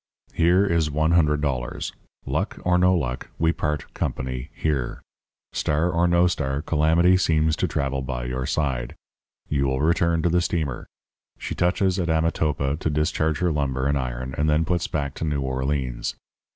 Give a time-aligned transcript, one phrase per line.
[0.33, 1.93] Here is one hundred dollars.
[2.25, 5.03] Luck or no luck, we part company here.
[5.53, 8.95] Star or no star, calamity seems to travel by your side.
[9.47, 10.87] You will return to the steamer.
[11.37, 15.23] She touches at Amotapa to discharge her lumber and iron, and then puts back to
[15.23, 16.15] New Orleans.